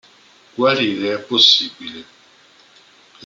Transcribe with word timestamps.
Guarire 0.55 1.13
è 1.13 1.19
possibile". 1.19 2.03